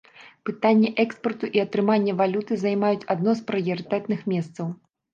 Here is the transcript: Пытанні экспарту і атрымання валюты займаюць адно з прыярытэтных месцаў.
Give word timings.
Пытанні 0.49 0.89
экспарту 1.03 1.51
і 1.59 1.61
атрымання 1.65 2.17
валюты 2.23 2.53
займаюць 2.65 3.05
адно 3.17 3.31
з 3.45 3.49
прыярытэтных 3.55 4.29
месцаў. 4.37 4.79